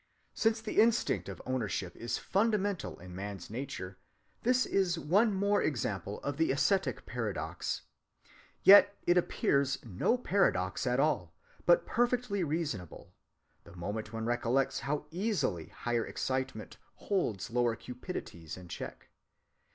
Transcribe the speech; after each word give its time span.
Since 0.33 0.61
the 0.61 0.81
instinct 0.81 1.29
of 1.29 1.43
ownership 1.45 1.95
is 1.95 2.17
fundamental 2.17 2.97
in 2.97 3.13
man's 3.15 3.51
nature, 3.51 3.99
this 4.41 4.65
is 4.65 4.97
one 4.97 5.31
more 5.31 5.61
example 5.61 6.19
of 6.23 6.37
the 6.37 6.51
ascetic 6.51 7.05
paradox. 7.05 7.83
Yet 8.63 8.97
it 9.05 9.15
appears 9.15 9.77
no 9.85 10.17
paradox 10.17 10.87
at 10.87 10.99
all, 10.99 11.35
but 11.67 11.85
perfectly 11.85 12.43
reasonable, 12.43 13.13
the 13.63 13.75
moment 13.75 14.11
one 14.11 14.25
recollects 14.25 14.79
how 14.79 15.05
easily 15.11 15.67
higher 15.67 16.03
excitements 16.03 16.77
hold 16.95 17.47
lower 17.51 17.75
cupidities 17.75 18.57
in 18.57 18.69
check. 18.69 19.09